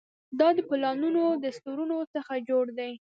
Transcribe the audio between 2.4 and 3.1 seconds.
جوړ دی.